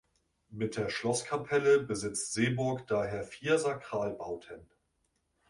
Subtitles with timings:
[0.49, 4.67] Mit der Schlosskapelle besitzt Seeburg daher vier Sakralbauten.